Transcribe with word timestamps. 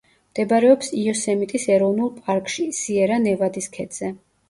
მდებარეობს 0.29 0.89
იოსემიტის 1.01 1.69
ეროვნულ 1.75 2.11
პარკში, 2.25 2.69
სიერა-ნევადის 2.81 3.73
ქედზე. 3.81 4.15